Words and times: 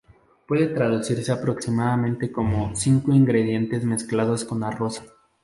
Puede 0.47 0.65
traducirse 0.65 1.31
aproximadamente 1.31 2.31
como 2.31 2.75
‘cinco 2.75 3.11
ingredientes 3.13 3.83
mezclados 3.83 4.43
con 4.45 4.63
arroz’. 4.63 5.03